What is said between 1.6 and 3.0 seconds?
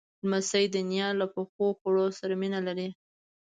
خواړو سره مینه لري.